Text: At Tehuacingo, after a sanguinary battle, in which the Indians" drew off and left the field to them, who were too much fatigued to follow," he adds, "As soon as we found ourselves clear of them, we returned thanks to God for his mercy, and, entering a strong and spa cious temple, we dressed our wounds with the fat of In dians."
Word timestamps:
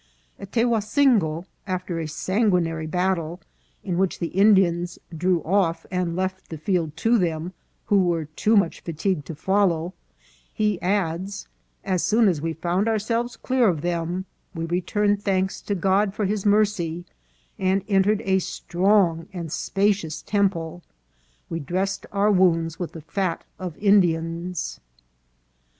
At 0.39 0.51
Tehuacingo, 0.53 1.45
after 1.67 1.99
a 1.99 2.07
sanguinary 2.07 2.87
battle, 2.87 3.39
in 3.83 3.99
which 3.99 4.17
the 4.17 4.29
Indians" 4.29 4.97
drew 5.15 5.43
off 5.43 5.85
and 5.91 6.15
left 6.15 6.49
the 6.49 6.57
field 6.57 6.97
to 6.97 7.19
them, 7.19 7.53
who 7.85 8.05
were 8.05 8.25
too 8.25 8.57
much 8.57 8.81
fatigued 8.81 9.27
to 9.27 9.35
follow," 9.35 9.93
he 10.51 10.81
adds, 10.81 11.47
"As 11.83 12.01
soon 12.01 12.27
as 12.27 12.41
we 12.41 12.53
found 12.53 12.87
ourselves 12.87 13.37
clear 13.37 13.67
of 13.67 13.81
them, 13.81 14.25
we 14.55 14.65
returned 14.65 15.21
thanks 15.21 15.61
to 15.61 15.75
God 15.75 16.15
for 16.15 16.25
his 16.25 16.47
mercy, 16.47 17.05
and, 17.59 17.83
entering 17.87 18.21
a 18.25 18.39
strong 18.39 19.27
and 19.31 19.51
spa 19.51 19.91
cious 19.91 20.23
temple, 20.25 20.81
we 21.47 21.59
dressed 21.59 22.07
our 22.11 22.31
wounds 22.31 22.79
with 22.79 22.93
the 22.93 23.01
fat 23.01 23.43
of 23.59 23.77
In 23.77 24.01
dians." 24.01 24.79